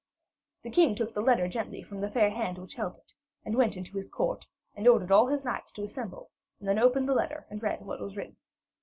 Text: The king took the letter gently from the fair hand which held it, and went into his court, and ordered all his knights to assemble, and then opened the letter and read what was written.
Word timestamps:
The 0.63 0.71
king 0.71 0.95
took 0.95 1.13
the 1.13 1.21
letter 1.21 1.47
gently 1.47 1.83
from 1.83 2.01
the 2.01 2.09
fair 2.09 2.31
hand 2.31 2.57
which 2.57 2.73
held 2.73 2.95
it, 2.97 3.13
and 3.45 3.55
went 3.55 3.77
into 3.77 3.97
his 3.97 4.09
court, 4.09 4.47
and 4.75 4.87
ordered 4.87 5.11
all 5.11 5.27
his 5.27 5.45
knights 5.45 5.71
to 5.73 5.83
assemble, 5.83 6.31
and 6.59 6.67
then 6.67 6.79
opened 6.79 7.07
the 7.07 7.13
letter 7.13 7.45
and 7.51 7.61
read 7.61 7.85
what 7.85 8.01
was 8.01 8.17
written. 8.17 8.37